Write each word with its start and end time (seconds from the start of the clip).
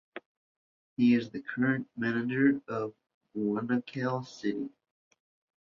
He 0.97 1.13
is 1.13 1.29
the 1.29 1.43
current 1.43 1.87
manager 1.95 2.59
of 2.67 2.95
Guayaquil 3.35 4.23
City. 4.23 4.71